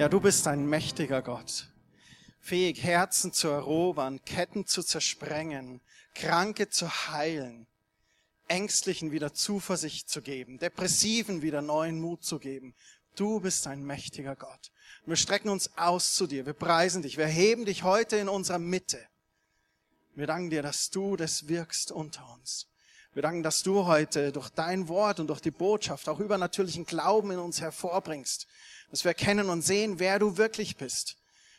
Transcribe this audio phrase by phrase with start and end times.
[0.00, 1.68] Ja, du bist ein mächtiger Gott,
[2.40, 5.82] fähig Herzen zu erobern, Ketten zu zersprengen,
[6.14, 7.66] Kranke zu heilen,
[8.48, 12.74] Ängstlichen wieder Zuversicht zu geben, Depressiven wieder neuen Mut zu geben.
[13.14, 14.72] Du bist ein mächtiger Gott.
[15.04, 16.46] wir strecken uns aus zu dir.
[16.46, 17.18] Wir preisen dich.
[17.18, 19.06] Wir heben dich heute in unserer Mitte.
[20.14, 22.69] Wir danken dir, dass du das wirkst unter uns.
[23.12, 27.32] Wir danken, dass du heute durch dein Wort und durch die Botschaft auch übernatürlichen Glauben
[27.32, 28.46] in uns hervorbringst
[28.90, 31.16] dass wir erkennen und sehen, wer du wirklich bist.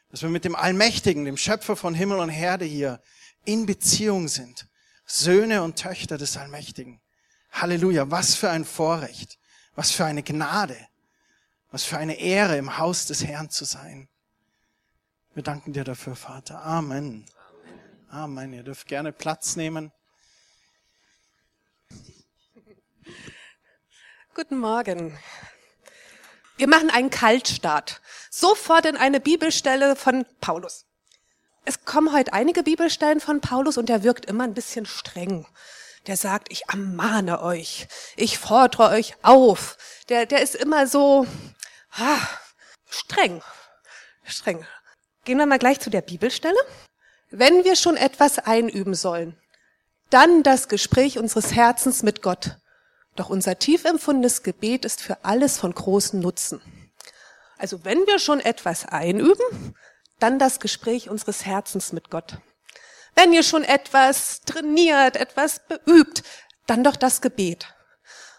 [0.10, 3.02] Dass wir mit dem Allmächtigen, dem Schöpfer von Himmel und Herde hier
[3.46, 4.68] in Beziehung sind.
[5.06, 7.02] Söhne und Töchter des Allmächtigen.
[7.52, 9.40] Halleluja, was für ein Vorrecht,
[9.76, 10.78] was für eine Gnade,
[11.72, 14.10] was für eine Ehre im Haus des Herrn zu sein.
[15.34, 16.62] Wir danken dir dafür, Vater.
[16.64, 17.26] Amen.
[18.10, 18.54] Amen.
[18.54, 19.92] Ihr dürft gerne Platz nehmen.
[24.36, 25.18] Guten Morgen.
[26.58, 28.02] Wir machen einen Kaltstart.
[28.30, 30.86] Sofort in eine Bibelstelle von Paulus.
[31.66, 35.48] Es kommen heute einige Bibelstellen von Paulus und der wirkt immer ein bisschen streng.
[36.08, 39.78] Der sagt, ich ermahne euch, ich fordere euch auf.
[40.10, 41.28] Der, der ist immer so
[41.92, 42.20] ah,
[42.90, 43.44] streng,
[44.24, 44.66] streng.
[45.24, 46.58] Gehen wir mal gleich zu der Bibelstelle.
[47.30, 49.38] Wenn wir schon etwas einüben sollen,
[50.12, 52.58] dann das Gespräch unseres Herzens mit Gott.
[53.16, 56.62] Doch unser tief empfundenes Gebet ist für alles von großem Nutzen.
[57.58, 59.76] Also wenn wir schon etwas einüben,
[60.20, 62.38] dann das Gespräch unseres Herzens mit Gott.
[63.16, 66.24] Wenn ihr schon etwas trainiert, etwas beübt,
[66.68, 67.74] dann doch das Gebet.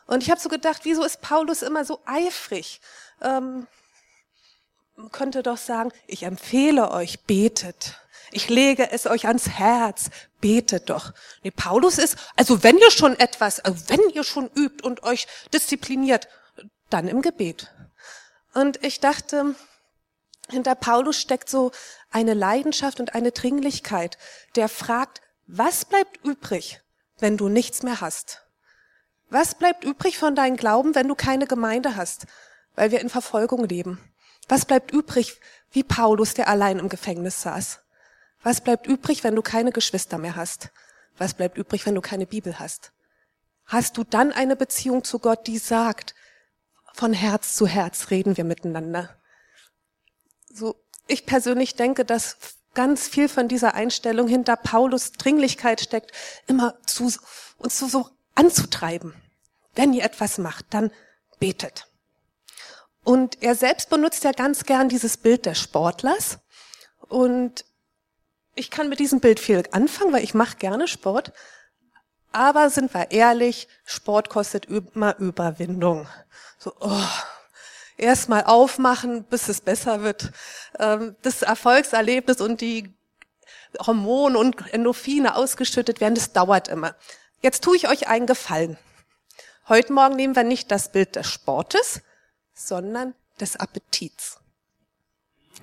[0.07, 2.81] Und ich habe so gedacht, wieso ist Paulus immer so eifrig?
[3.21, 3.67] Ähm,
[5.11, 8.02] könnte doch sagen, ich empfehle euch, betet.
[8.33, 10.11] Ich lege es euch ans Herz.
[10.41, 11.13] Betet doch.
[11.43, 15.27] Nee, Paulus ist, also wenn ihr schon etwas, also wenn ihr schon übt und euch
[15.53, 16.29] diszipliniert,
[16.91, 17.71] dann im Gebet.
[18.55, 19.55] Und ich dachte,
[20.49, 21.73] hinter Paulus steckt so
[22.11, 24.19] eine Leidenschaft und eine Dringlichkeit,
[24.57, 26.81] der fragt, was bleibt übrig,
[27.19, 28.43] wenn du nichts mehr hast?
[29.31, 32.27] Was bleibt übrig von deinem Glauben, wenn du keine Gemeinde hast,
[32.75, 33.99] weil wir in Verfolgung leben?
[34.49, 35.41] Was bleibt übrig,
[35.71, 37.79] wie Paulus, der allein im Gefängnis saß?
[38.43, 40.71] Was bleibt übrig, wenn du keine Geschwister mehr hast?
[41.19, 42.93] Was bleibt übrig, wenn du keine Bibel hast?
[43.67, 46.15] Hast du dann eine Beziehung zu Gott, die sagt,
[46.95, 49.17] von Herz zu Herz reden wir miteinander?
[50.53, 50.77] So,
[51.07, 52.37] ich persönlich denke, dass
[52.75, 56.13] ganz viel von dieser Einstellung hinter Paulus Dringlichkeit steckt,
[56.47, 57.13] immer zu,
[57.59, 59.15] uns so, so anzutreiben.
[59.75, 60.91] Wenn ihr etwas macht, dann
[61.39, 61.89] betet.
[63.05, 66.39] Und er selbst benutzt ja ganz gern dieses Bild des Sportlers.
[67.09, 67.65] Und
[68.55, 71.33] ich kann mit diesem Bild viel anfangen, weil ich mache gerne Sport.
[72.33, 76.09] Aber sind wir ehrlich, Sport kostet immer Überwindung.
[76.59, 77.09] So, oh,
[77.97, 80.33] erst mal aufmachen, bis es besser wird.
[80.79, 82.95] Ähm, das Erfolgserlebnis und die
[83.87, 86.95] Hormone und Endorphine ausgeschüttet werden, das dauert immer.
[87.41, 88.79] Jetzt tue ich euch einen Gefallen.
[89.69, 92.03] Heute Morgen nehmen wir nicht das Bild des Sportes,
[92.55, 94.39] sondern des Appetits.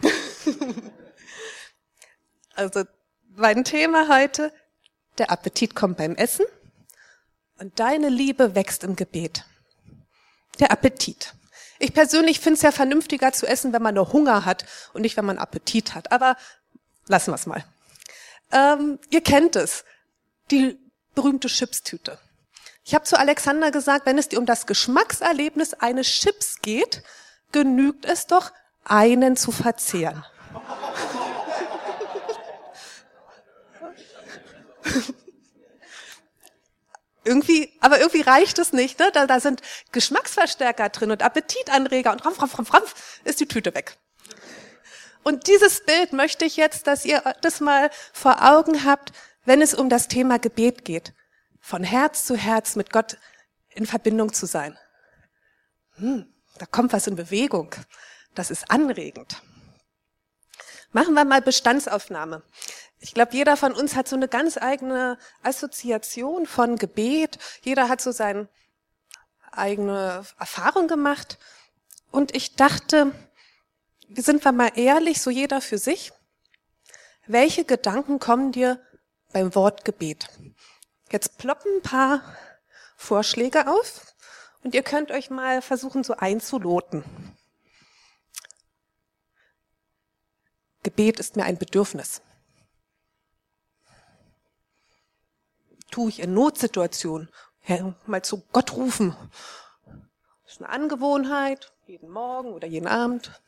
[2.60, 2.84] Also
[3.38, 4.52] mein Thema heute,
[5.18, 6.46] der Appetit kommt beim Essen
[7.58, 9.46] und deine Liebe wächst im Gebet.
[10.60, 11.34] Der Appetit.
[11.80, 15.16] Ich persönlich finde es ja vernünftiger zu essen, wenn man nur Hunger hat und nicht,
[15.16, 16.12] wenn man Appetit hat.
[16.12, 16.36] Aber
[17.08, 17.64] lassen wir es mal.
[18.52, 19.86] Ähm, ihr kennt es,
[20.52, 20.78] die
[21.16, 22.20] berühmte Chipstüte.
[22.84, 27.04] Ich habe zu Alexander gesagt, wenn es dir um das Geschmackserlebnis eines Chips geht,
[27.54, 28.52] genügt es doch,
[28.84, 30.26] einen zu verzehren.
[37.30, 39.12] Irgendwie, aber irgendwie reicht es nicht, ne?
[39.14, 43.76] Da, da sind Geschmacksverstärker drin und Appetitanreger und rampf, rampf, rampf, rampf, ist die Tüte
[43.76, 43.98] weg.
[45.22, 49.12] Und dieses Bild möchte ich jetzt, dass ihr das mal vor Augen habt,
[49.46, 51.14] wenn es um das Thema Gebet geht.
[51.62, 53.18] Von Herz zu Herz mit Gott
[53.70, 54.76] in Verbindung zu sein.
[55.98, 57.76] Hm, da kommt was in Bewegung.
[58.34, 59.40] Das ist anregend.
[60.92, 62.42] Machen wir mal Bestandsaufnahme.
[63.00, 67.38] Ich glaube, jeder von uns hat so eine ganz eigene Assoziation von Gebet.
[67.62, 68.48] Jeder hat so seine
[69.52, 71.38] eigene Erfahrung gemacht.
[72.12, 73.12] Und ich dachte,
[74.16, 76.12] sind wir mal ehrlich, so jeder für sich.
[77.28, 78.82] Welche Gedanken kommen dir
[79.32, 80.28] beim Wort Gebet?
[81.12, 82.22] Jetzt ploppen ein paar
[82.98, 84.16] Vorschläge auf
[84.64, 87.04] und ihr könnt euch mal versuchen, so einzuloten.
[90.84, 92.22] Gebet ist mir ein Bedürfnis.
[95.92, 97.30] tue ich in Notsituationen?
[97.66, 99.16] Ja, mal zu Gott rufen.
[100.44, 103.40] Das ist eine Angewohnheit, jeden Morgen oder jeden Abend.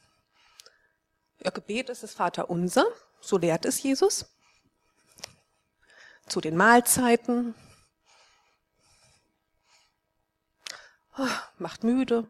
[1.39, 2.86] Ihr Gebet ist das Vater unser,
[3.19, 4.25] so lehrt es Jesus.
[6.27, 7.56] Zu den Mahlzeiten.
[11.18, 11.27] Oh,
[11.57, 12.27] macht müde.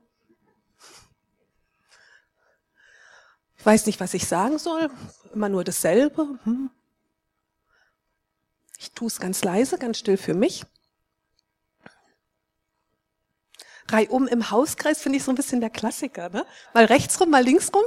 [3.65, 4.89] Weiß nicht, was ich sagen soll.
[5.33, 6.39] Immer nur dasselbe.
[6.43, 6.69] Hm.
[8.77, 10.65] Ich tue es ganz leise, ganz still für mich.
[13.89, 16.29] Reihum im Hauskreis finde ich so ein bisschen der Klassiker.
[16.29, 16.45] Ne?
[16.73, 17.83] Mal rechts rum, mal links rum.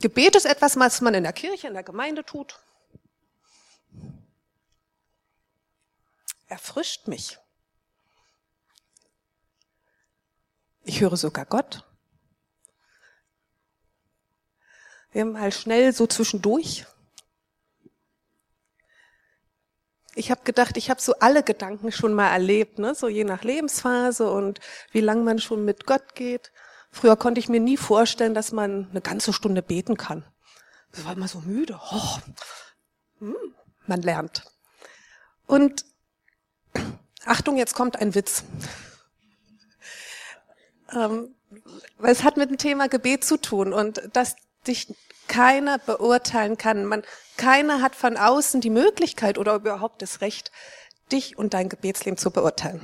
[0.00, 2.58] Gebet ist etwas, was man in der Kirche, in der Gemeinde tut.
[6.46, 7.38] Erfrischt mich.
[10.84, 11.86] Ich höre sogar Gott.
[15.12, 16.86] Wir haben mal schnell so zwischendurch.
[20.14, 22.94] Ich habe gedacht, ich habe so alle Gedanken schon mal erlebt, ne?
[22.94, 24.60] so je nach Lebensphase und
[24.92, 26.52] wie lang man schon mit Gott geht.
[26.90, 30.24] Früher konnte ich mir nie vorstellen, dass man eine ganze Stunde beten kann.
[30.92, 31.80] Ich war immer so müde.
[31.92, 32.18] Oh,
[33.20, 33.36] hm,
[33.86, 34.44] man lernt.
[35.46, 35.84] Und
[37.24, 38.44] Achtung, jetzt kommt ein Witz.
[40.92, 41.34] Ähm,
[41.98, 44.34] weil es hat mit dem Thema Gebet zu tun und dass
[44.66, 44.94] dich
[45.28, 46.84] keiner beurteilen kann.
[46.84, 47.02] Man,
[47.36, 50.50] keiner hat von außen die Möglichkeit oder überhaupt das Recht,
[51.12, 52.80] dich und dein Gebetsleben zu beurteilen.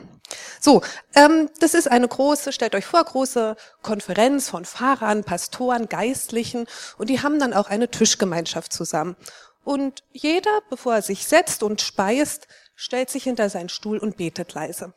[0.60, 0.82] So,
[1.14, 6.66] ähm, das ist eine große, stellt euch vor, große Konferenz von Fahrern, Pastoren, Geistlichen
[6.98, 9.16] und die haben dann auch eine Tischgemeinschaft zusammen.
[9.64, 12.46] Und jeder, bevor er sich setzt und speist,
[12.76, 14.94] stellt sich hinter seinen Stuhl und betet leise.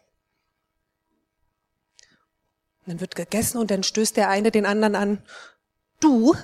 [2.86, 5.24] dann wird gegessen und dann stößt der eine den anderen an.
[6.00, 6.36] Du,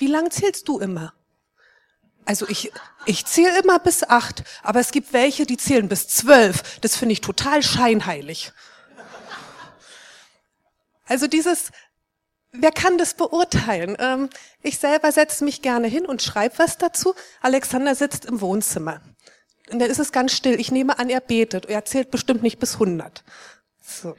[0.00, 1.12] wie lang zählst du immer?
[2.24, 2.72] Also ich,
[3.04, 6.80] ich zähle immer bis acht, aber es gibt welche, die zählen bis zwölf.
[6.80, 8.52] Das finde ich total scheinheilig.
[11.06, 11.70] Also dieses,
[12.50, 13.96] wer kann das beurteilen?
[14.00, 14.28] Ähm,
[14.60, 17.14] ich selber setze mich gerne hin und schreibe was dazu.
[17.42, 19.00] Alexander sitzt im Wohnzimmer.
[19.70, 20.58] Und da ist es ganz still.
[20.58, 21.66] Ich nehme an, er betet.
[21.66, 23.22] Er zählt bestimmt nicht bis hundert.
[23.82, 24.16] So.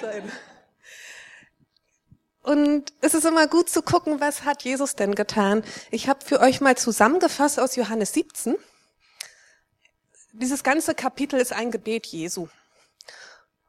[0.00, 0.30] Sein.
[2.42, 5.62] Und es ist immer gut zu gucken, was hat Jesus denn getan.
[5.90, 8.56] Ich habe für euch mal zusammengefasst aus Johannes 17.
[10.32, 12.48] Dieses ganze Kapitel ist ein Gebet Jesu.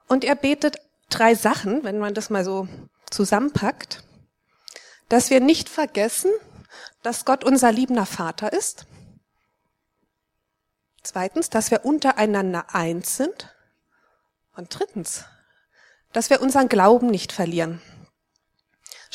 [0.08, 0.78] Und er betet
[1.10, 2.68] drei Sachen, wenn man das mal so
[3.12, 4.04] zusammenpackt.
[5.08, 6.31] Dass wir nicht vergessen,
[7.04, 8.88] dass Gott unser liebender Vater ist.
[11.04, 13.54] Zweitens, dass wir untereinander eins sind.
[14.56, 15.25] Und drittens,
[16.12, 17.81] dass wir unseren Glauben nicht verlieren.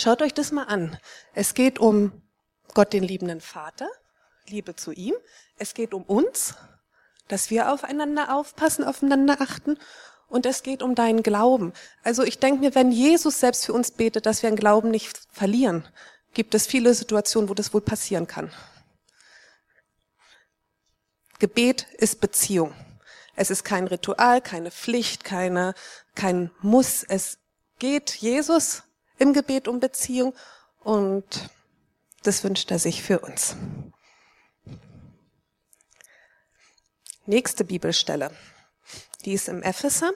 [0.00, 0.96] Schaut euch das mal an.
[1.34, 2.22] Es geht um
[2.72, 3.88] Gott, den liebenden Vater,
[4.46, 5.14] Liebe zu ihm.
[5.56, 6.54] Es geht um uns,
[7.26, 9.76] dass wir aufeinander aufpassen, aufeinander achten.
[10.28, 11.72] Und es geht um deinen Glauben.
[12.04, 15.20] Also ich denke mir, wenn Jesus selbst für uns betet, dass wir einen Glauben nicht
[15.32, 15.84] verlieren,
[16.32, 18.52] gibt es viele Situationen, wo das wohl passieren kann.
[21.40, 22.72] Gebet ist Beziehung.
[23.34, 25.74] Es ist kein Ritual, keine Pflicht, keine,
[26.14, 27.02] kein Muss.
[27.02, 27.38] Es
[27.80, 28.84] geht Jesus
[29.18, 30.34] im Gebet um Beziehung
[30.80, 31.50] und
[32.22, 33.56] das wünscht er sich für uns.
[37.26, 38.30] Nächste Bibelstelle.
[39.24, 40.12] Die ist im Epheser.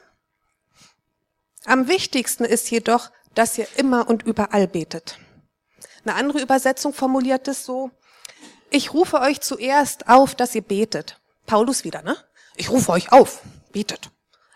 [1.64, 5.18] Am wichtigsten ist jedoch, dass ihr immer und überall betet.
[6.04, 7.90] Eine andere Übersetzung formuliert es so,
[8.70, 11.20] ich rufe euch zuerst auf, dass ihr betet.
[11.44, 12.16] Paulus wieder, ne?
[12.56, 14.10] Ich rufe euch auf, betet.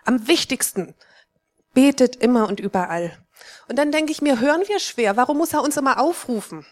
[0.05, 0.95] Am wichtigsten,
[1.75, 3.19] betet immer und überall.
[3.69, 6.67] Und dann denke ich mir, hören wir schwer, warum muss er uns immer aufrufen?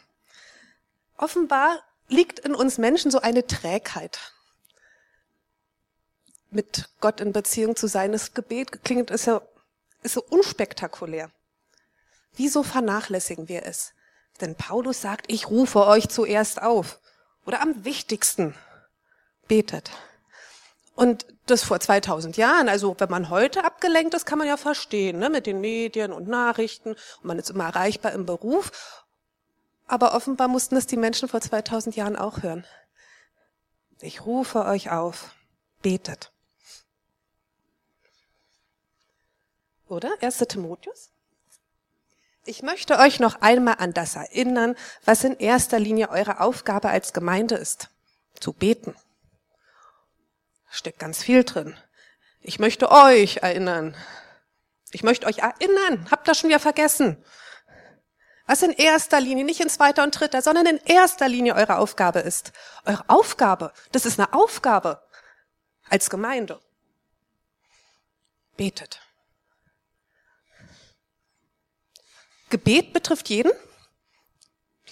[1.17, 4.19] Offenbar liegt in uns Menschen so eine Trägheit.
[6.51, 9.43] Mit Gott in Beziehung zu sein, das Gebet klingt, ist ja,
[10.03, 11.31] ist so unspektakulär.
[12.37, 13.93] Wieso vernachlässigen wir es?
[14.41, 17.01] Denn Paulus sagt, ich rufe euch zuerst auf.
[17.47, 18.55] Oder am wichtigsten,
[19.49, 19.91] betet.
[20.95, 25.19] Und das vor 2000 Jahren, also wenn man heute abgelenkt ist, kann man ja verstehen,
[25.19, 29.05] ne, mit den Medien und Nachrichten und man ist immer erreichbar im Beruf.
[29.87, 32.65] Aber offenbar mussten es die Menschen vor 2000 Jahren auch hören.
[34.01, 35.31] Ich rufe euch auf,
[35.83, 36.33] betet.
[39.89, 40.15] Oder?
[40.21, 40.39] 1.
[40.49, 41.11] Timotheus?
[42.47, 47.13] Ich möchte euch noch einmal an das erinnern, was in erster Linie eure Aufgabe als
[47.13, 47.91] Gemeinde ist.
[48.39, 48.95] Zu beten
[50.75, 51.77] steckt ganz viel drin.
[52.41, 53.97] Ich möchte euch erinnern.
[54.93, 56.09] Ich möchte euch erinnern.
[56.11, 57.23] Habt ihr schon wieder vergessen.
[58.47, 62.19] Was in erster Linie, nicht in zweiter und dritter, sondern in erster Linie eure Aufgabe
[62.19, 62.53] ist.
[62.85, 65.03] Eure Aufgabe, das ist eine Aufgabe
[65.89, 66.61] als Gemeinde.
[68.57, 69.01] Betet.
[72.51, 73.53] Gebet betrifft jeden.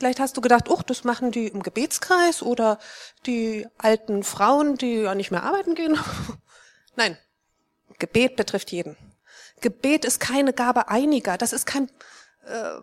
[0.02, 2.80] Vielleicht hast du gedacht, oh, das machen die im Gebetskreis oder
[3.24, 5.96] die alten Frauen, die ja nicht mehr arbeiten gehen.
[6.96, 7.16] Nein,
[8.00, 8.96] Gebet betrifft jeden.
[9.60, 11.38] Gebet ist keine Gabe einiger.
[11.38, 11.88] Das ist kein,
[12.44, 12.80] äh,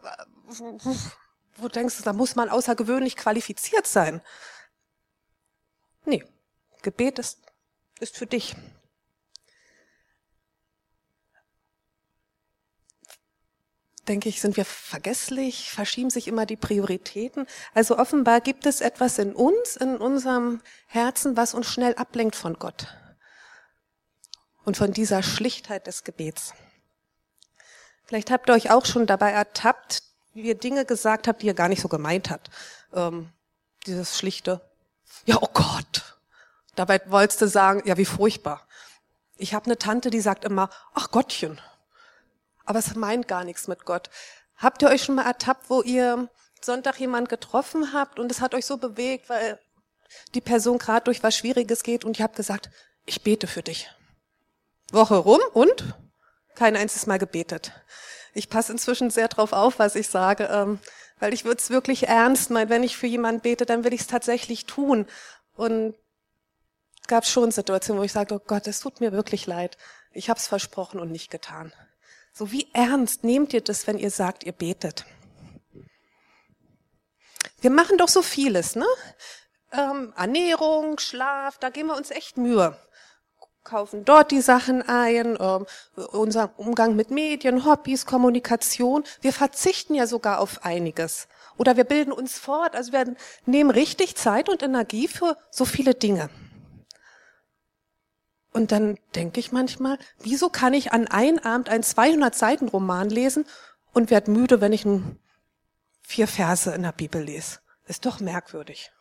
[1.58, 4.22] wo du denkst, da muss man außergewöhnlich qualifiziert sein.
[6.06, 6.24] Nee,
[6.84, 7.40] Gebet ist,
[8.00, 8.56] ist für dich.
[14.10, 17.46] Denke ich, sind wir vergesslich, verschieben sich immer die Prioritäten.
[17.76, 22.56] Also offenbar gibt es etwas in uns, in unserem Herzen, was uns schnell ablenkt von
[22.56, 22.88] Gott
[24.66, 26.54] und von dieser Schlichtheit des Gebets.
[28.04, 30.02] Vielleicht habt ihr euch auch schon dabei ertappt,
[30.34, 32.50] wie ihr Dinge gesagt habt, die ihr gar nicht so gemeint habt.
[32.94, 33.30] Ähm,
[33.86, 34.60] dieses schlichte,
[35.26, 36.18] ja, oh Gott.
[36.76, 38.68] Dabei wolltest du sagen, ja, wie furchtbar.
[39.38, 41.62] Ich habe eine Tante, die sagt immer, ach Gottchen
[42.70, 44.12] aber es meint gar nichts mit Gott.
[44.56, 46.30] Habt ihr euch schon mal ertappt, wo ihr
[46.62, 49.60] Sonntag jemand getroffen habt und es hat euch so bewegt, weil
[50.36, 52.70] die Person gerade durch was Schwieriges geht und ihr habt gesagt,
[53.08, 53.90] ich bete für dich.
[54.92, 55.96] Woche rum und
[56.54, 57.72] kein einziges Mal gebetet.
[58.36, 60.80] Ich passe inzwischen sehr drauf auf, was ich sage, ähm,
[61.18, 62.70] weil ich würde es wirklich ernst meinen.
[62.70, 65.08] Wenn ich für jemanden bete, dann will ich es tatsächlich tun.
[65.56, 65.96] Und
[67.08, 69.76] gab schon Situationen, wo ich sage, oh Gott, es tut mir wirklich leid.
[70.12, 71.74] Ich habe es versprochen und nicht getan.
[72.34, 75.06] So wie ernst nehmt ihr das, wenn ihr sagt, ihr betet?
[77.62, 78.86] Wir machen doch so vieles, ne?
[79.72, 82.78] Ähm, Ernährung, Schlaf, da geben wir uns echt Mühe.
[83.64, 85.66] Kaufen dort die Sachen ein, ähm,
[86.12, 89.04] unser Umgang mit Medien, Hobbys, Kommunikation.
[89.22, 91.28] Wir verzichten ja sogar auf einiges.
[91.58, 95.94] Oder wir bilden uns fort, also wir nehmen richtig Zeit und Energie für so viele
[95.94, 96.30] Dinge.
[98.52, 103.46] Und dann denke ich manchmal, wieso kann ich an einem Abend einen 200-Seiten-Roman lesen
[103.94, 104.88] und werde müde, wenn ich
[106.02, 107.60] vier Verse in der Bibel lese?
[107.86, 108.92] Ist doch merkwürdig.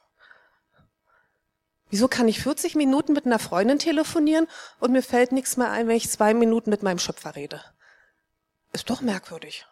[1.91, 4.47] Wieso kann ich 40 Minuten mit einer Freundin telefonieren
[4.79, 7.63] und mir fällt nichts mehr ein, wenn ich zwei Minuten mit meinem Schöpfer rede?
[8.73, 9.67] Ist doch merkwürdig.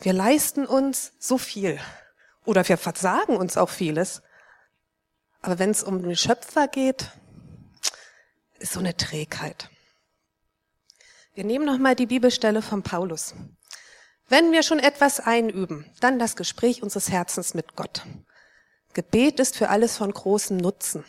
[0.00, 1.78] Wir leisten uns so viel.
[2.44, 4.22] Oder wir versagen uns auch vieles.
[5.40, 7.10] Aber wenn es um den Schöpfer geht,
[8.64, 9.68] ist so eine Trägheit.
[11.34, 13.34] Wir nehmen nochmal die Bibelstelle von Paulus.
[14.28, 18.06] Wenn wir schon etwas einüben, dann das Gespräch unseres Herzens mit Gott.
[18.94, 21.04] Gebet ist für alles von großem Nutzen.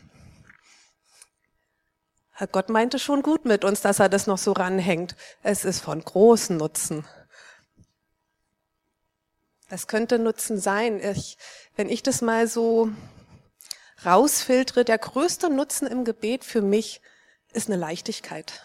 [2.33, 5.15] Herr Gott meinte schon gut mit uns, dass er das noch so ranhängt.
[5.41, 7.07] Es ist von großem Nutzen.
[9.69, 10.99] Es könnte Nutzen sein.
[10.99, 11.37] Ich,
[11.77, 12.89] wenn ich das mal so
[14.05, 17.01] rausfiltere, der größte Nutzen im Gebet für mich
[17.55, 18.61] ist eine Leichtigkeit.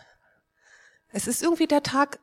[1.13, 2.19] Es ist irgendwie der Tag,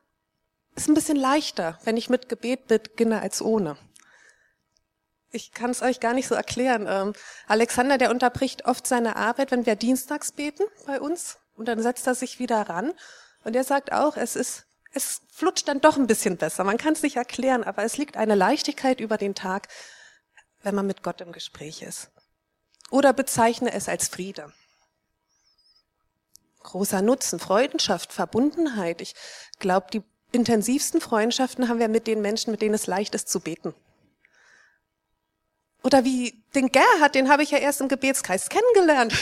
[0.74, 3.76] ist ein bisschen leichter, wenn ich mit Gebet beginne als ohne.
[5.30, 6.86] Ich kann es euch gar nicht so erklären.
[6.88, 7.12] Ähm,
[7.46, 11.38] Alexander, der unterbricht oft seine Arbeit, wenn wir dienstags beten bei uns.
[11.54, 12.94] Und dann setzt er sich wieder ran.
[13.44, 16.64] Und er sagt auch, es ist, es flutscht dann doch ein bisschen besser.
[16.64, 19.68] Man kann es nicht erklären, aber es liegt eine Leichtigkeit über den Tag,
[20.62, 22.10] wenn man mit Gott im Gespräch ist.
[22.90, 24.52] Oder bezeichne es als Friede
[26.68, 29.00] großer Nutzen, Freundschaft, Verbundenheit.
[29.00, 29.14] Ich
[29.58, 33.40] glaube, die intensivsten Freundschaften haben wir mit den Menschen, mit denen es leicht ist zu
[33.40, 33.74] beten.
[35.82, 39.14] Oder wie den Gerhard, den habe ich ja erst im Gebetskreis kennengelernt.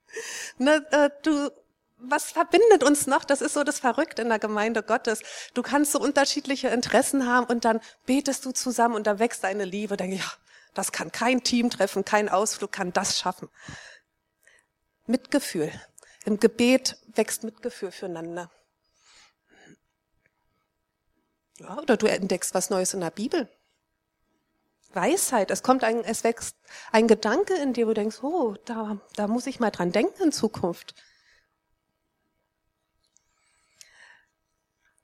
[0.58, 1.50] ne, äh, du,
[1.98, 3.24] was verbindet uns noch?
[3.24, 5.20] Das ist so das Verrückte in der Gemeinde Gottes.
[5.52, 9.64] Du kannst so unterschiedliche Interessen haben und dann betest du zusammen und da wächst deine
[9.64, 9.98] Liebe.
[9.98, 10.32] Denke ja,
[10.72, 13.50] das kann kein Team treffen, kein Ausflug kann das schaffen.
[15.06, 15.70] Mitgefühl.
[16.26, 18.50] Im Gebet wächst Mitgefühl füreinander.
[21.60, 23.48] Ja, oder du entdeckst was Neues in der Bibel.
[24.92, 26.56] Weisheit, es kommt ein, es wächst
[26.90, 30.24] ein Gedanke in dir, wo du denkst, oh, da, da muss ich mal dran denken
[30.24, 30.96] in Zukunft.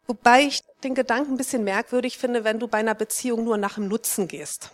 [0.08, 3.76] Wobei ich den Gedanken ein bisschen merkwürdig finde, wenn du bei einer Beziehung nur nach
[3.76, 4.72] dem Nutzen gehst.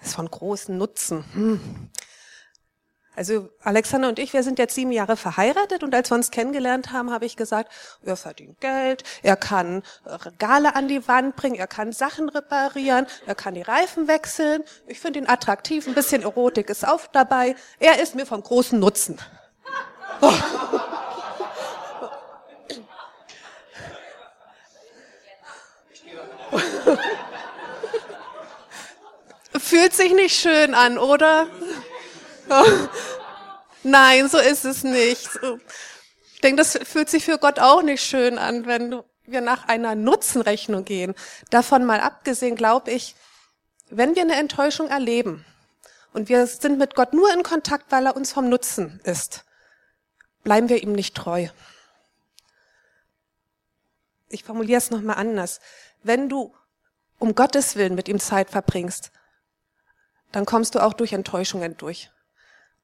[0.00, 1.24] Das ist von großem Nutzen.
[1.32, 1.90] Hm.
[3.16, 6.92] Also Alexander und ich, wir sind jetzt sieben Jahre verheiratet und als wir uns kennengelernt
[6.92, 7.72] haben, habe ich gesagt,
[8.04, 13.34] er verdient Geld, er kann Regale an die Wand bringen, er kann Sachen reparieren, er
[13.34, 14.62] kann die Reifen wechseln.
[14.86, 17.56] Ich finde ihn attraktiv, ein bisschen Erotik ist auch dabei.
[17.78, 19.18] Er ist mir vom großen Nutzen.
[29.58, 31.46] Fühlt sich nicht schön an, oder?
[33.82, 35.28] Nein, so ist es nicht.
[36.34, 39.94] Ich denke, das fühlt sich für Gott auch nicht schön an, wenn wir nach einer
[39.94, 41.14] Nutzenrechnung gehen.
[41.50, 43.14] Davon mal abgesehen, glaube ich,
[43.90, 45.44] wenn wir eine Enttäuschung erleben
[46.12, 49.44] und wir sind mit Gott nur in Kontakt, weil er uns vom Nutzen ist,
[50.42, 51.48] bleiben wir ihm nicht treu.
[54.28, 55.60] Ich formuliere es nochmal anders.
[56.02, 56.54] Wenn du
[57.18, 59.12] um Gottes Willen mit ihm Zeit verbringst,
[60.32, 62.10] dann kommst du auch durch Enttäuschungen durch.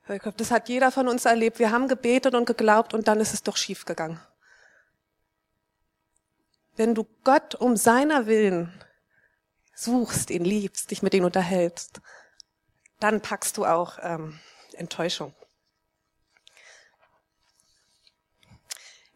[0.06, 1.58] Das hat jeder von uns erlebt.
[1.58, 4.20] Wir haben gebetet und geglaubt und dann ist es doch schief gegangen.
[6.76, 8.72] Wenn du Gott um seiner Willen
[9.74, 12.00] suchst, ihn liebst, dich mit ihm unterhältst,
[12.98, 14.40] dann packst du auch ähm,
[14.74, 15.34] Enttäuschung.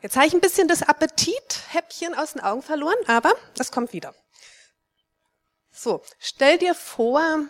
[0.02, 4.14] Jetzt habe ich ein bisschen das Appetithäppchen aus den Augen verloren, aber das kommt wieder.
[5.72, 7.40] So, stell dir vor,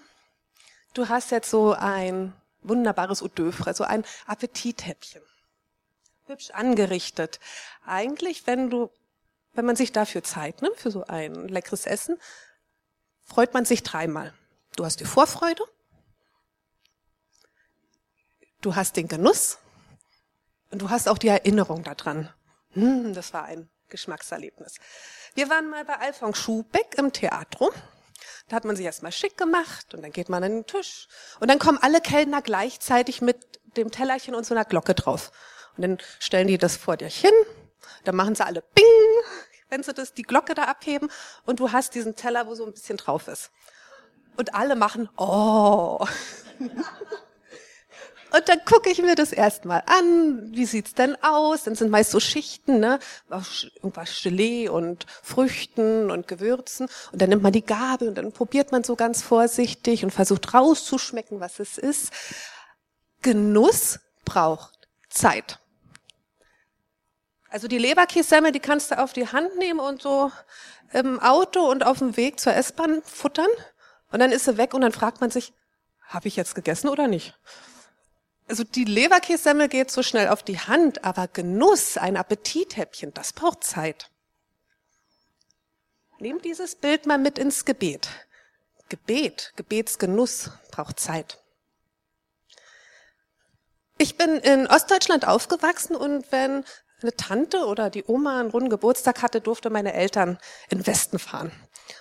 [0.95, 2.33] du hast jetzt so ein
[2.69, 5.23] wunderbares Eau d'oeuvre, so ein Appetithäppchen.
[6.27, 7.39] Hübsch angerichtet.
[7.85, 8.91] Eigentlich, wenn du
[9.57, 12.21] wenn man sich dafür Zeit nimmt, für so ein leckeres Essen,
[13.25, 14.33] freut man sich dreimal.
[14.77, 15.65] Du hast die Vorfreude,
[18.61, 19.59] du hast den Genuss
[20.71, 22.29] und du hast auch die Erinnerung daran.
[22.73, 24.79] Hm, das war ein Geschmackserlebnis.
[25.35, 27.73] Wir waren mal bei Alfons Schubeck im Theatro.
[28.49, 31.09] Da hat man sich erstmal schick gemacht und dann geht man an den Tisch
[31.41, 33.37] und dann kommen alle Kellner gleichzeitig mit
[33.77, 35.31] dem Tellerchen und so einer Glocke drauf.
[35.77, 37.33] Und dann stellen die das vor dir hin
[38.07, 38.85] dann machen sie alle Bing,
[39.69, 41.11] wenn sie das, die Glocke da abheben
[41.45, 43.51] und du hast diesen Teller, wo so ein bisschen drauf ist.
[44.37, 46.07] Und alle machen Oh.
[48.37, 50.51] Und dann gucke ich mir das erstmal an.
[50.53, 51.63] Wie sieht's denn aus?
[51.63, 52.99] Dann sind meist so Schichten, ne?
[53.31, 56.89] Irgendwas Gelee und Früchten und Gewürzen.
[57.13, 60.53] Und dann nimmt man die Gabel und dann probiert man so ganz vorsichtig und versucht
[60.53, 62.13] rauszuschmecken, was es ist.
[63.23, 65.59] Genuss braucht Zeit.
[67.49, 70.31] Also die Leberkässemmel, die kannst du auf die Hand nehmen und so
[70.93, 73.49] im Auto und auf dem Weg zur S-Bahn futtern
[74.13, 75.55] und dann ist sie weg und dann fragt man sich,
[76.03, 77.35] habe ich jetzt gegessen oder nicht?
[78.49, 83.65] Also die Leberkässemmel geht so schnell auf die Hand, aber Genuss, ein Appetithäppchen, das braucht
[83.65, 84.11] Zeit.
[86.19, 88.09] Nehmt dieses Bild mal mit ins Gebet.
[88.89, 91.43] Gebet, Gebetsgenuss braucht Zeit.
[93.99, 96.65] Ich bin in Ostdeutschland aufgewachsen und wenn
[97.03, 100.39] eine Tante oder die Oma einen runden Geburtstag hatte, durfte meine Eltern
[100.71, 101.51] in Westen fahren.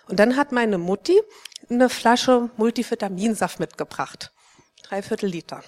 [0.08, 1.19] Und dann hat meine Mutti
[1.69, 4.31] eine Flasche Multivitaminsaft mitgebracht.
[4.84, 5.63] Dreiviertel Liter.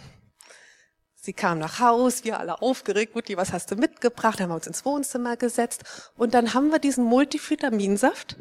[1.28, 4.40] Sie kam nach Haus, wir alle aufgeregt, Mutti, was hast du mitgebracht?
[4.40, 5.84] Dann haben wir uns ins Wohnzimmer gesetzt
[6.16, 8.38] und dann haben wir diesen Multivitaminsaft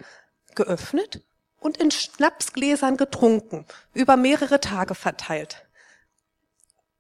[0.55, 1.25] geöffnet
[1.59, 5.67] und in Schnapsgläsern getrunken, über mehrere Tage verteilt.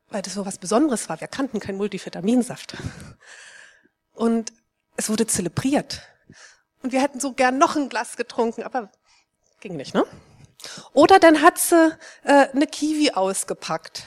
[0.08, 1.20] Weil das so was Besonderes war.
[1.20, 2.76] Wir kannten keinen Multivitaminsaft.
[4.12, 4.52] Und
[4.96, 6.02] es wurde zelebriert.
[6.82, 8.90] Und wir hätten so gern noch ein Glas getrunken, aber
[9.60, 10.04] ging nicht, ne?
[10.94, 14.02] Oder dann hat sie äh, eine Kiwi ausgepackt.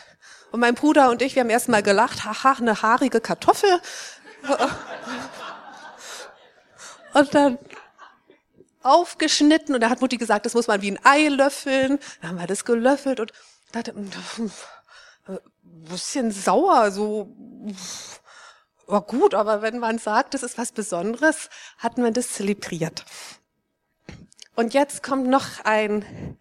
[0.52, 3.70] Und mein Bruder und ich, wir haben erst mal gelacht, haha, eine haarige Kartoffel.
[7.14, 7.58] und dann
[8.82, 12.00] aufgeschnitten und da hat Mutti gesagt, das muss man wie ein Ei löffeln.
[12.22, 13.32] Dann haben wir das gelöffelt und
[13.72, 14.52] dachte, ein
[15.64, 17.36] bisschen sauer, so
[18.88, 23.06] war gut, aber wenn man sagt, das ist was Besonderes, hat man das zelebriert.
[24.56, 26.38] Und jetzt kommt noch ein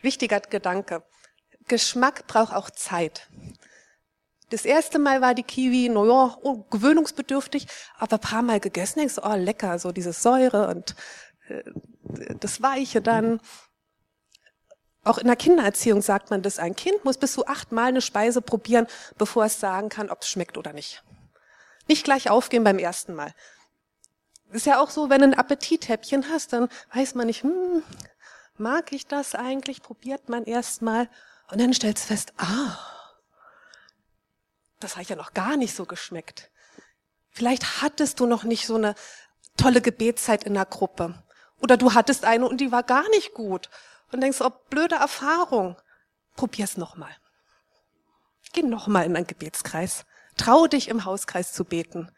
[0.00, 1.04] wichtiger Gedanke.
[1.72, 3.28] Geschmack braucht auch Zeit.
[4.50, 9.14] Das erste Mal war die Kiwi, naja, oh, gewöhnungsbedürftig, aber ein paar Mal gegessen, denkst
[9.14, 10.94] du, oh, lecker, so diese Säure und
[11.48, 11.62] äh,
[12.38, 13.40] das Weiche dann.
[15.02, 18.42] Auch in der Kindererziehung sagt man das, ein Kind muss bis zu achtmal eine Speise
[18.42, 21.02] probieren, bevor es sagen kann, ob es schmeckt oder nicht.
[21.88, 23.34] Nicht gleich aufgehen beim ersten Mal.
[24.50, 27.82] Ist ja auch so, wenn du ein Appetithäppchen hast, dann weiß man nicht, hm,
[28.58, 29.80] mag ich das eigentlich?
[29.80, 31.08] Probiert man erst mal
[31.52, 32.78] und dann stellst du fest, ah,
[34.80, 36.50] das hat ja noch gar nicht so geschmeckt.
[37.28, 38.94] Vielleicht hattest du noch nicht so eine
[39.58, 41.22] tolle Gebetszeit in der Gruppe.
[41.60, 43.68] Oder du hattest eine und die war gar nicht gut.
[44.10, 45.76] Und denkst, oh, blöde Erfahrung.
[46.36, 47.14] Probier's nochmal.
[48.54, 50.06] Geh nochmal in einen Gebetskreis.
[50.38, 52.10] Trau dich im Hauskreis zu beten.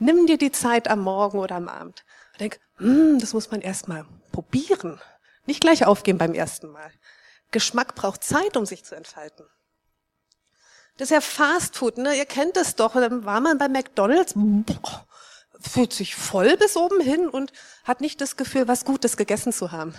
[0.00, 2.04] Nimm dir die Zeit am Morgen oder am Abend.
[2.32, 5.00] Und denk, hm, das muss man erst mal probieren.
[5.46, 6.90] Nicht gleich aufgehen beim ersten Mal.
[7.54, 9.46] Geschmack braucht Zeit, um sich zu entfalten.
[10.96, 12.16] Das ist ja Fastfood, ne?
[12.16, 12.94] Ihr kennt es doch.
[12.94, 15.06] Dann war man bei McDonalds, boah,
[15.60, 17.52] fühlt sich voll bis oben hin und
[17.84, 19.94] hat nicht das Gefühl, was Gutes gegessen zu haben.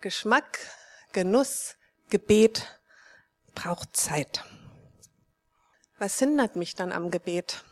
[0.00, 0.60] Geschmack,
[1.12, 1.74] Genuss,
[2.08, 2.80] Gebet
[3.56, 4.44] braucht Zeit.
[5.98, 7.64] Was hindert mich dann am Gebet?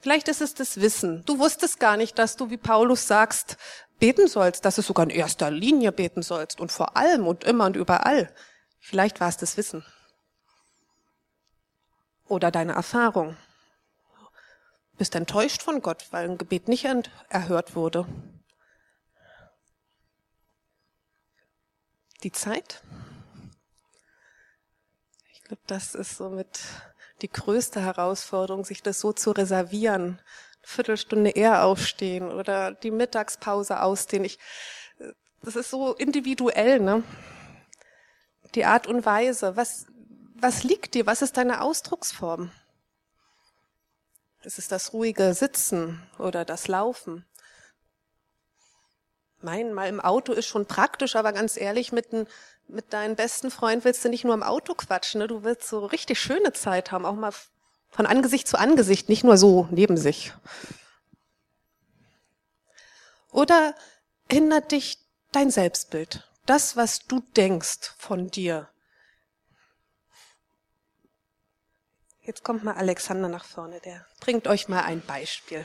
[0.00, 1.24] Vielleicht ist es das Wissen.
[1.24, 3.56] Du wusstest gar nicht, dass du, wie Paulus sagst,
[4.00, 7.66] beten sollst, dass du sogar in erster Linie beten sollst und vor allem und immer
[7.66, 8.34] und überall.
[8.80, 9.84] Vielleicht war es das Wissen.
[12.26, 13.36] Oder deine Erfahrung.
[14.96, 16.86] Bist enttäuscht von Gott, weil ein Gebet nicht
[17.28, 18.06] erhört wurde.
[22.22, 22.82] Die Zeit?
[25.32, 26.60] Ich glaube, das ist somit
[27.22, 30.20] die größte Herausforderung, sich das so zu reservieren.
[30.62, 34.26] Viertelstunde eher aufstehen oder die Mittagspause ausdehnen.
[34.26, 34.38] Ich,
[35.42, 37.02] das ist so individuell, ne?
[38.54, 39.56] Die Art und Weise.
[39.56, 39.86] Was,
[40.34, 41.06] was liegt dir?
[41.06, 42.50] Was ist deine Ausdrucksform?
[44.42, 47.26] Ist es das ruhige Sitzen oder das Laufen?
[49.42, 52.26] Mein, mal im Auto ist schon praktisch, aber ganz ehrlich, mit, ein,
[52.68, 55.28] mit deinem besten Freund willst du nicht nur im Auto quatschen, ne?
[55.28, 57.32] du willst so richtig schöne Zeit haben, auch mal
[57.90, 60.32] von Angesicht zu Angesicht, nicht nur so neben sich.
[63.32, 63.74] Oder
[64.30, 64.98] hindert dich
[65.32, 68.68] dein Selbstbild, das, was du denkst von dir.
[72.22, 75.64] Jetzt kommt mal Alexander nach vorne, der bringt euch mal ein Beispiel.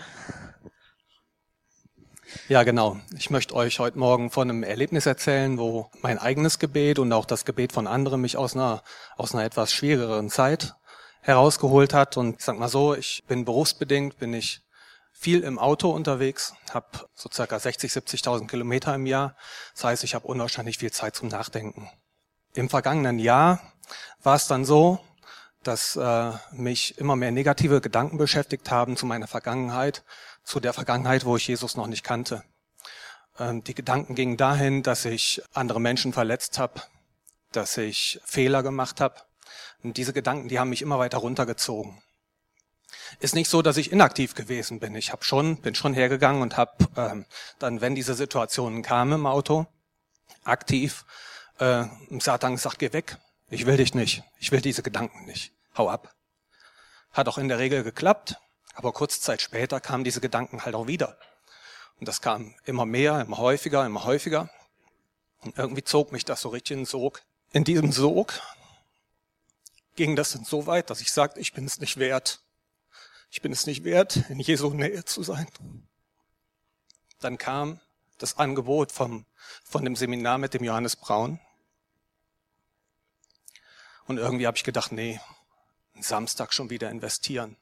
[2.48, 2.98] Ja, genau.
[3.18, 7.26] Ich möchte euch heute Morgen von einem Erlebnis erzählen, wo mein eigenes Gebet und auch
[7.26, 8.84] das Gebet von anderen mich aus einer,
[9.16, 10.76] aus einer etwas schwierigeren Zeit
[11.26, 12.18] herausgeholt hat.
[12.18, 14.62] Und ich sag mal so, ich bin berufsbedingt, bin ich
[15.12, 19.36] viel im Auto unterwegs, habe so circa 60, 70.000 Kilometer im Jahr.
[19.74, 21.90] Das heißt, ich habe unwahrscheinlich viel Zeit zum Nachdenken.
[22.54, 23.62] Im vergangenen Jahr
[24.22, 25.00] war es dann so,
[25.64, 30.04] dass äh, mich immer mehr negative Gedanken beschäftigt haben zu meiner Vergangenheit,
[30.44, 32.44] zu der Vergangenheit, wo ich Jesus noch nicht kannte.
[33.40, 36.82] Ähm, die Gedanken gingen dahin, dass ich andere Menschen verletzt habe,
[37.52, 39.16] dass ich Fehler gemacht habe.
[39.86, 42.02] Und diese Gedanken, die haben mich immer weiter runtergezogen.
[43.20, 44.96] Ist nicht so, dass ich inaktiv gewesen bin.
[44.96, 47.26] Ich habe schon, bin schon hergegangen und habe ähm,
[47.60, 49.68] dann, wenn diese Situationen kamen im Auto,
[50.44, 51.06] aktiv
[51.60, 51.86] äh,
[52.20, 53.20] Satan gesagt, geh weg.
[53.52, 54.24] Ich will dich nicht.
[54.40, 55.54] Ich will diese Gedanken nicht.
[55.78, 56.16] Hau ab.
[57.12, 58.38] Hat auch in der Regel geklappt.
[58.74, 61.16] Aber kurze Zeit später kamen diese Gedanken halt auch wieder.
[62.00, 64.50] Und das kam immer mehr, immer häufiger, immer häufiger.
[65.42, 67.22] Und irgendwie zog mich das so richtig in Sog.
[67.54, 68.34] In diesem Sog
[69.96, 72.42] ging das dann so weit, dass ich sagte, ich bin es nicht wert.
[73.30, 75.48] Ich bin es nicht wert, in Jesu Nähe zu sein.
[77.20, 77.80] Dann kam
[78.18, 79.26] das Angebot vom,
[79.64, 81.40] von dem Seminar mit dem Johannes Braun.
[84.08, 85.20] Und irgendwie habe ich gedacht, nee,
[86.00, 87.58] Samstag schon wieder investieren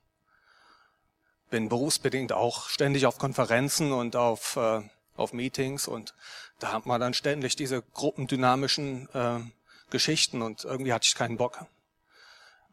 [1.54, 4.82] bin berufsbedingt auch ständig auf Konferenzen und auf, äh,
[5.16, 6.16] auf Meetings und
[6.58, 9.40] da hat man dann ständig diese gruppendynamischen äh,
[9.92, 11.64] Geschichten und irgendwie hatte ich keinen Bock.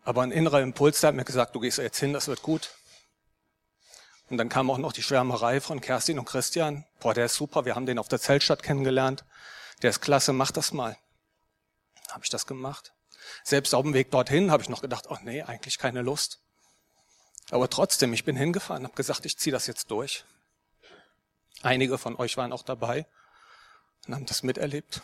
[0.03, 2.71] Aber ein innerer Impuls, der hat mir gesagt, du gehst jetzt hin, das wird gut.
[4.29, 6.85] Und dann kam auch noch die Schwärmerei von Kerstin und Christian.
[7.01, 9.25] Boah, der ist super, wir haben den auf der Zeltstadt kennengelernt.
[9.83, 10.97] Der ist klasse, mach das mal.
[12.11, 12.93] Habe ich das gemacht.
[13.45, 16.41] Selbst auf dem Weg dorthin habe ich noch gedacht, oh nee, eigentlich keine Lust.
[17.51, 20.25] Aber trotzdem, ich bin hingefahren, habe gesagt, ich ziehe das jetzt durch.
[21.63, 23.07] Einige von euch waren auch dabei
[24.07, 25.03] und haben das miterlebt.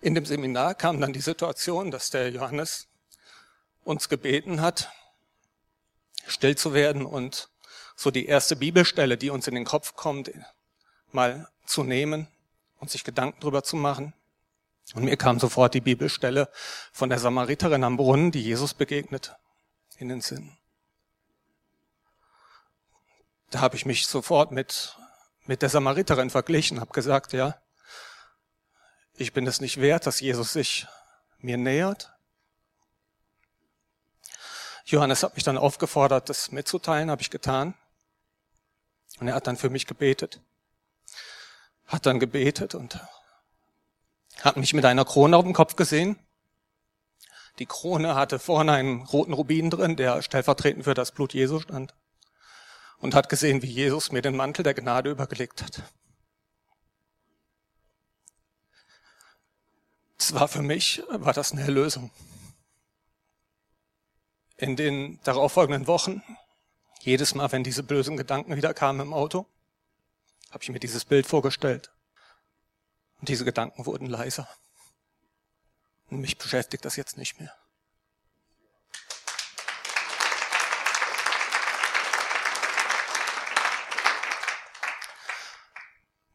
[0.00, 2.88] In dem Seminar kam dann die Situation, dass der Johannes
[3.86, 4.90] uns gebeten hat,
[6.26, 7.48] still zu werden und
[7.94, 10.30] so die erste Bibelstelle, die uns in den Kopf kommt,
[11.12, 12.28] mal zu nehmen
[12.78, 14.12] und sich Gedanken drüber zu machen.
[14.94, 16.50] Und mir kam sofort die Bibelstelle
[16.92, 19.34] von der Samariterin am Brunnen, die Jesus begegnet,
[19.98, 20.56] in den Sinn
[23.50, 24.96] da habe ich mich sofort mit,
[25.44, 27.56] mit der Samariterin verglichen, habe gesagt, ja,
[29.14, 30.86] ich bin es nicht wert, dass Jesus sich
[31.38, 32.12] mir nähert.
[34.86, 37.74] Johannes hat mich dann aufgefordert, das mitzuteilen, habe ich getan.
[39.18, 40.40] Und er hat dann für mich gebetet.
[41.86, 43.00] Hat dann gebetet und
[44.42, 46.16] hat mich mit einer Krone auf dem Kopf gesehen.
[47.58, 51.92] Die Krone hatte vorne einen roten Rubin drin, der stellvertretend für das Blut Jesu stand
[52.98, 55.82] und hat gesehen, wie Jesus mir den Mantel der Gnade übergelegt hat.
[60.16, 62.10] Das war für mich, war das eine Erlösung.
[64.58, 66.22] In den darauffolgenden Wochen,
[67.00, 69.46] jedes Mal, wenn diese bösen Gedanken wieder kamen im Auto,
[70.50, 71.92] habe ich mir dieses Bild vorgestellt.
[73.20, 74.48] Und diese Gedanken wurden leiser.
[76.08, 77.54] Und mich beschäftigt das jetzt nicht mehr.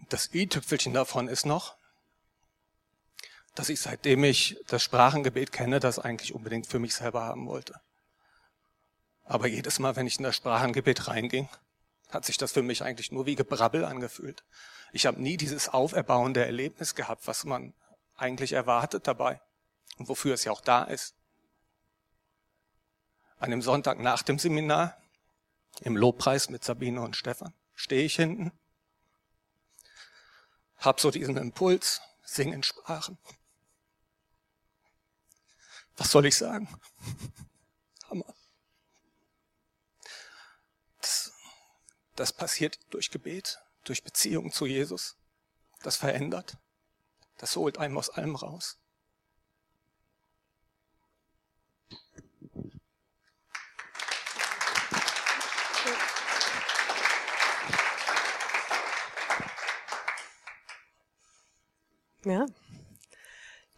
[0.09, 1.77] Das i-Tüpfelchen davon ist noch,
[3.55, 7.81] dass ich seitdem ich das Sprachengebet kenne, das eigentlich unbedingt für mich selber haben wollte.
[9.23, 11.49] Aber jedes Mal, wenn ich in das Sprachengebet reinging,
[12.09, 14.43] hat sich das für mich eigentlich nur wie Gebrabbel angefühlt.
[14.91, 17.73] Ich habe nie dieses auferbauende Erlebnis gehabt, was man
[18.15, 19.41] eigentlich erwartet dabei
[19.97, 21.15] und wofür es ja auch da ist.
[23.39, 24.97] An dem Sonntag nach dem Seminar,
[25.79, 28.51] im Lobpreis mit Sabine und Stefan, stehe ich hinten,
[30.77, 33.17] hab so diesen Impuls, singen Sprachen.
[35.97, 36.67] Was soll ich sagen?
[38.09, 38.33] Hammer.
[40.99, 41.31] Das,
[42.21, 45.17] das passiert durch Gebet, durch Beziehung zu Jesus.
[45.81, 46.55] Das verändert.
[47.39, 48.77] Das holt einem aus allem raus.
[62.23, 62.45] Ja.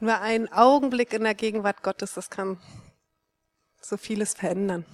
[0.01, 2.62] Nur ein Augenblick in der Gegenwart Gottes, das kann
[3.79, 4.86] so vieles verändern.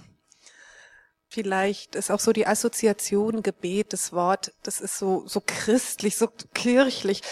[1.32, 6.26] Vielleicht ist auch so die Assoziation Gebet, das Wort, das ist so, so christlich, so
[6.54, 7.22] kirchlich.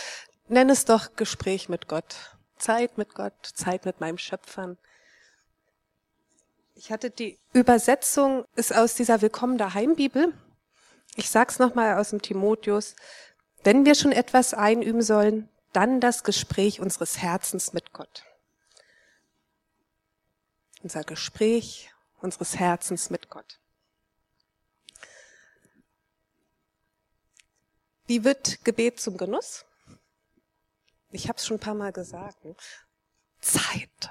[0.46, 2.38] Nenn es doch Gespräch mit Gott.
[2.58, 4.78] Zeit mit Gott, Zeit mit meinem Schöpfern.
[6.76, 10.32] Ich hatte die Übersetzung ist aus dieser Willkommen daheim Bibel.
[11.16, 12.94] Ich sag's nochmal aus dem Timotheus.
[13.64, 18.22] Wenn wir schon etwas einüben sollen, dann das Gespräch unseres Herzens mit Gott.
[20.84, 23.58] Unser Gespräch unseres Herzens mit Gott.
[28.08, 29.66] Wie wird Gebet zum Genuss?
[31.10, 32.42] Ich habe es schon ein paar Mal gesagt.
[32.42, 32.56] Ne?
[33.38, 34.10] Zeit.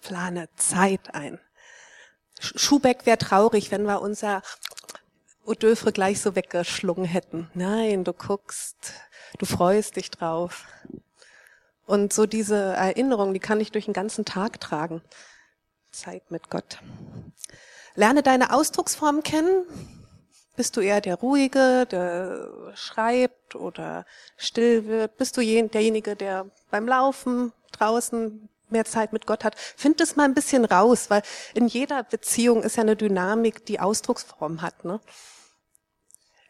[0.00, 1.40] Plane Zeit ein.
[2.38, 4.42] Schubeck wäre traurig, wenn wir unser
[5.44, 7.50] Odeuvre gleich so weggeschlungen hätten.
[7.52, 8.92] Nein, du guckst,
[9.38, 10.66] du freust dich drauf.
[11.86, 15.02] Und so diese Erinnerung, die kann ich durch den ganzen Tag tragen.
[15.90, 16.78] Zeit mit Gott.
[17.96, 19.66] Lerne deine Ausdrucksform kennen.
[20.56, 24.04] Bist du eher der Ruhige, der schreibt oder
[24.36, 25.16] still wird?
[25.16, 29.56] Bist du derjenige, der beim Laufen draußen mehr Zeit mit Gott hat?
[29.58, 31.22] Find es mal ein bisschen raus, weil
[31.54, 34.84] in jeder Beziehung ist ja eine Dynamik, die Ausdrucksform hat.
[34.84, 35.00] Ne?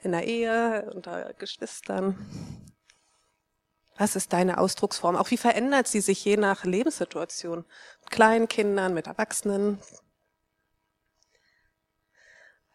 [0.02, 2.18] In der Ehe, unter Geschwistern.
[3.96, 5.14] Was ist deine Ausdrucksform?
[5.14, 7.66] Auch wie verändert sie sich je nach Lebenssituation?
[8.00, 9.78] Mit kleinen Kindern, mit Erwachsenen.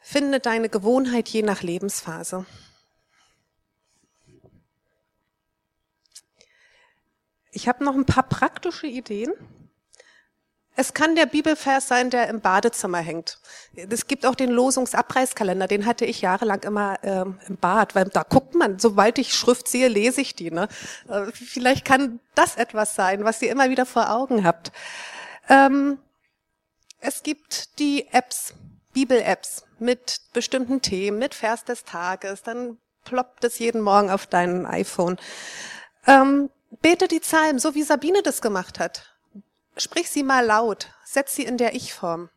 [0.08, 2.46] Finde deine Gewohnheit je nach Lebensphase.
[7.52, 9.34] Ich habe noch ein paar praktische Ideen.
[10.76, 13.40] Es kann der Bibelvers sein, der im Badezimmer hängt.
[13.74, 18.22] Es gibt auch den Losungsabreißkalender, den hatte ich jahrelang immer ähm, im Bad, weil da
[18.22, 20.52] guckt man, sobald ich Schrift sehe, lese ich die.
[20.52, 20.68] Ne?
[21.10, 24.72] Äh, vielleicht kann das etwas sein, was ihr immer wieder vor Augen habt.
[25.50, 25.98] Ähm,
[27.00, 28.54] es gibt die Apps,
[28.94, 34.66] Bibel-Apps mit bestimmten Themen, mit Vers des Tages, dann ploppt es jeden Morgen auf deinem
[34.66, 35.18] iPhone.
[36.08, 36.50] Ähm,
[36.82, 39.16] bete die Psalmen, so wie Sabine das gemacht hat
[39.78, 42.30] Sprich sie mal laut, setz sie in der Ich-Form.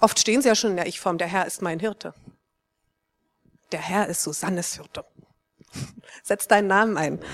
[0.00, 2.14] Oft stehen sie ja schon in der Ich-Form, der Herr ist mein Hirte.
[3.70, 5.06] Der Herr ist Susannes Hirte.
[6.22, 7.24] Setz deinen Namen ein.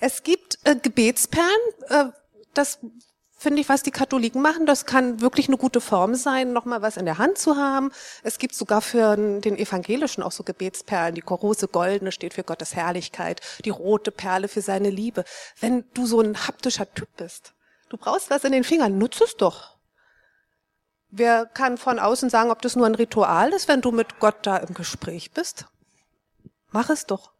[0.00, 1.48] Es gibt äh, Gebetsperlen,
[1.88, 2.04] äh,
[2.52, 2.78] das
[3.42, 4.66] finde ich, was die Katholiken machen.
[4.66, 7.92] Das kann wirklich eine gute Form sein, nochmal was in der Hand zu haben.
[8.22, 11.14] Es gibt sogar für den Evangelischen auch so Gebetsperlen.
[11.14, 15.24] Die große goldene steht für Gottes Herrlichkeit, die rote Perle für seine Liebe.
[15.60, 17.52] Wenn du so ein haptischer Typ bist,
[17.92, 19.76] Du brauchst was in den Fingern, nutze es doch.
[21.10, 24.46] Wer kann von außen sagen, ob das nur ein Ritual ist, wenn du mit Gott
[24.46, 25.66] da im Gespräch bist?
[26.70, 27.32] Mach es doch.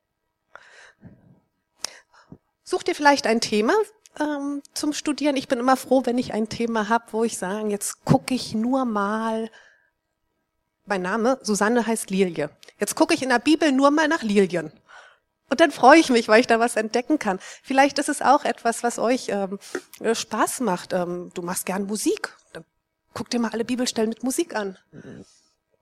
[2.62, 3.72] Such dir vielleicht ein Thema
[4.20, 5.36] ähm, zum Studieren.
[5.36, 8.54] Ich bin immer froh, wenn ich ein Thema habe, wo ich sage, jetzt gucke ich
[8.54, 9.50] nur mal.
[10.84, 12.50] Mein Name, Susanne heißt Lilie.
[12.78, 14.72] Jetzt gucke ich in der Bibel nur mal nach Lilien.
[15.48, 17.38] Und dann freue ich mich, weil ich da was entdecken kann.
[17.62, 19.58] Vielleicht ist es auch etwas, was euch ähm,
[20.00, 20.92] äh, Spaß macht.
[20.92, 22.34] Ähm, du machst gern Musik.
[22.54, 22.64] Dann
[23.12, 24.78] guck dir mal alle Bibelstellen mit Musik an.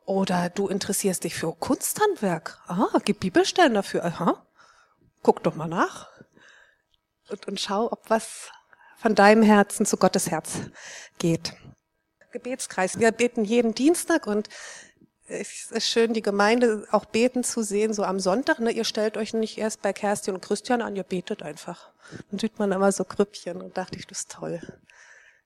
[0.07, 2.59] Oder du interessierst dich für Kunsthandwerk.
[2.67, 4.05] Ah, gibt Bibelstellen dafür.
[4.05, 4.45] Aha.
[5.23, 6.10] Guck doch mal nach.
[7.31, 8.51] Und, und schau, ob was
[8.97, 10.59] von deinem Herzen zu Gottes Herz
[11.19, 11.55] geht.
[12.33, 12.99] Gebetskreis.
[12.99, 14.49] Wir beten jeden Dienstag und
[15.27, 18.59] es ist schön, die Gemeinde auch beten zu sehen, so am Sonntag.
[18.59, 18.73] Ne?
[18.73, 21.93] Ihr stellt euch nicht erst bei Kerstin und Christian an, ihr betet einfach.
[22.31, 24.61] Dann sieht man immer so Krüppchen und dachte ich, das ist toll.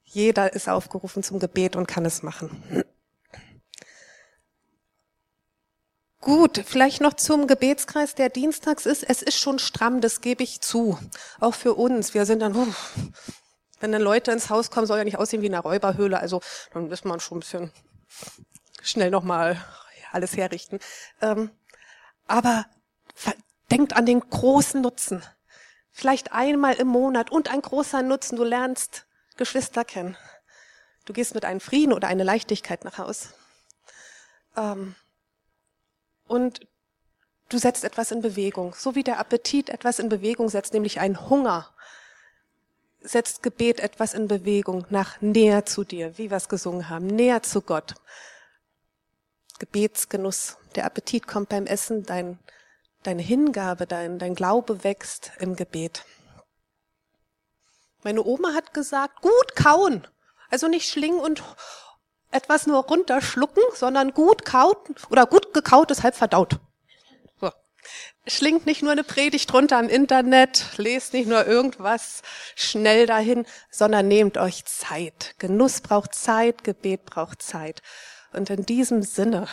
[0.05, 2.85] Jeder ist aufgerufen zum Gebet und kann es machen.
[6.24, 9.02] Gut, vielleicht noch zum Gebetskreis, der dienstags ist.
[9.02, 10.98] Es ist schon stramm, das gebe ich zu.
[11.38, 12.14] Auch für uns.
[12.14, 12.74] Wir sind dann,
[13.80, 16.18] wenn dann Leute ins Haus kommen, soll ja nicht aussehen wie in einer Räuberhöhle.
[16.18, 16.40] Also
[16.72, 17.72] dann ist man schon ein bisschen
[18.80, 19.62] schnell nochmal
[20.12, 20.78] alles herrichten.
[21.20, 21.50] Ähm,
[22.26, 22.64] aber
[23.70, 25.22] denkt an den großen Nutzen.
[25.92, 28.37] Vielleicht einmal im Monat und ein großer Nutzen.
[28.37, 29.06] Du lernst
[29.37, 30.16] Geschwister kennen.
[31.04, 33.34] Du gehst mit einem Frieden oder einer Leichtigkeit nach Haus.
[34.56, 34.94] Ähm,
[36.26, 36.66] und
[37.48, 38.74] du setzt etwas in Bewegung.
[38.74, 41.74] So wie der Appetit etwas in Bewegung setzt, nämlich einen Hunger,
[43.00, 47.42] setzt Gebet etwas in Bewegung nach näher zu dir, wie wir es gesungen haben, näher
[47.42, 47.94] zu Gott.
[49.58, 50.56] Gebetsgenuss.
[50.74, 52.38] Der Appetit kommt beim Essen, dein,
[53.02, 56.04] deine Hingabe, dein, dein Glaube wächst im Gebet.
[58.02, 60.06] Meine Oma hat gesagt, gut kauen.
[60.50, 61.42] Also nicht schlingen und
[62.35, 66.59] etwas nur runterschlucken, sondern gut kauten oder gut gekaut halb verdaut.
[67.40, 67.51] So.
[68.27, 72.23] Schlingt nicht nur eine Predigt runter im Internet, lest nicht nur irgendwas
[72.57, 75.35] schnell dahin, sondern nehmt euch Zeit.
[75.38, 77.83] Genuss braucht Zeit, Gebet braucht Zeit.
[78.33, 79.47] Und in diesem Sinne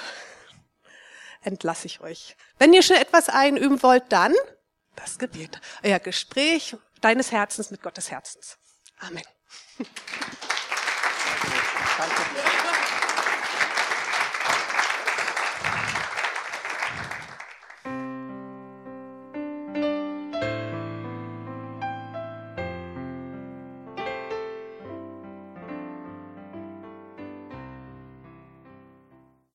[1.43, 2.35] entlasse ich euch.
[2.57, 4.33] Wenn ihr schon etwas einüben wollt, dann
[4.95, 5.61] das Gebet.
[5.83, 8.57] Euer Gespräch deines Herzens mit Gottes Herzens.
[8.99, 9.23] Amen.